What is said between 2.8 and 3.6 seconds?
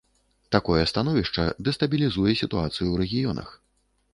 ў рэгіёнах.